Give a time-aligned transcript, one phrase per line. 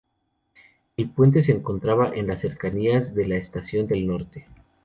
[0.97, 4.47] El Puente se encontraba en las cercanías de la Estación del Norte.